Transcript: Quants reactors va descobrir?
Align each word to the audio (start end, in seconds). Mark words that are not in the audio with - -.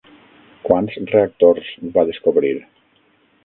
Quants 0.69 0.95
reactors 1.11 1.69
va 1.99 2.07
descobrir? 2.11 2.55